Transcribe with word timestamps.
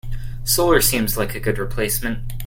Solar 0.43 0.81
seems 0.81 1.15
like 1.15 1.35
a 1.35 1.39
good 1.39 1.59
replacement. 1.59 2.33